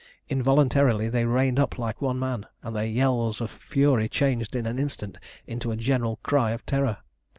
Involuntarily 0.29 1.09
they 1.09 1.25
reined 1.25 1.59
up 1.59 1.77
like 1.77 2.01
one 2.01 2.17
man, 2.17 2.47
and 2.63 2.75
their 2.75 2.87
yells 2.87 3.39
of 3.39 3.51
fury 3.51 4.09
changed 4.09 4.55
in 4.55 4.65
an 4.65 4.79
instant 4.79 5.19
into 5.45 5.69
a 5.71 5.75
general 5.75 6.15
cry 6.23 6.49
of 6.53 6.65
terror. 6.65 6.97